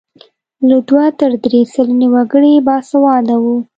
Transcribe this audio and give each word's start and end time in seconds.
له 0.67 0.77
دوه 0.87 1.05
تر 1.19 1.31
درې 1.43 1.61
سلنې 1.73 2.07
وګړي 2.13 2.53
باسواده 2.67 3.35
وو. 3.43 3.57